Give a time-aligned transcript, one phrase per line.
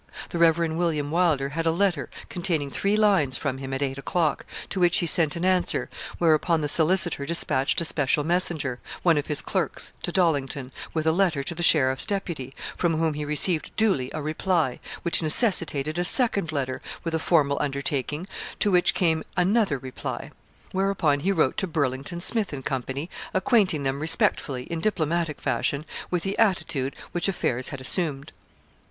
[0.29, 0.57] The Rev.
[0.75, 4.97] William Wylder had a letter containing three lines from him at eight o'clock, to which
[4.97, 9.93] he sent an answer, whereupon the solicitor despatched a special messenger, one of his clerks
[10.01, 14.23] to Dollington, with a letter to the sheriff's deputy, from whom he received duly a
[14.23, 18.25] reply, which necessitated a second letter with a formal undertaking,
[18.59, 20.31] to which came another reply;
[20.71, 22.81] whereupon he wrote to Burlington, Smith, and Co.,
[23.35, 28.31] acquainting them respectfully, in diplomatic fashion, with the attitude which affairs had assumed.